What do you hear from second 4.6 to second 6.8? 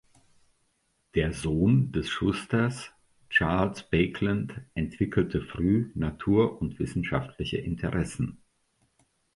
entwickelte früh natur- und